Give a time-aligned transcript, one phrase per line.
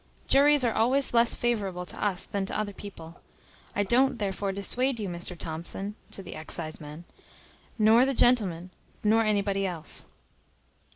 [0.27, 3.21] Juries are always less favourable to us than to other people.
[3.75, 7.03] I don't therefore dissuade you, Mr Thomson (to the exciseman),
[7.77, 8.71] nor the gentleman,
[9.03, 10.07] nor anybody else."